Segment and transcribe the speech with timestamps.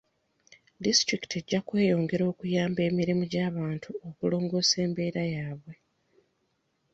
[0.83, 5.73] Disitulikiti ejja kweyongera okuyamba mirimu gy'abantu okulongoosa embeera yaabwe.